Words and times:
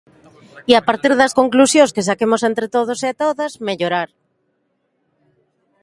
E 0.71 0.73
a 0.79 0.83
partir 0.89 1.13
das 1.15 1.35
conclusións 1.39 1.93
que 1.95 2.07
saquemos 2.09 2.41
entre 2.49 2.65
todos 2.75 2.99
e 3.09 3.11
todas, 3.23 3.51
mellorar. 3.67 4.09